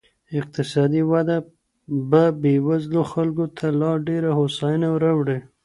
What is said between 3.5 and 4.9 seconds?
ته لا ډېره هوساینه